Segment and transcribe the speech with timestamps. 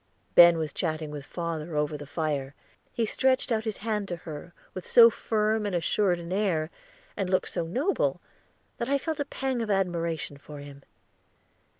[0.33, 2.55] Ben was chatting with father over the fire;
[2.91, 6.71] he stretched out his hand to her, with so firm and assured an air,
[7.15, 8.19] and looked so noble,
[8.79, 10.81] that I felt a pang of admiration for him.